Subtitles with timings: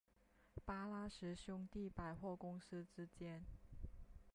[0.65, 3.45] 巴拉什兄弟百货公司之间。